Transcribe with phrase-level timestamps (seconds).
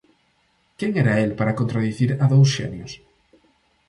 [0.77, 2.91] Quen era el para contradicir a dous xenios?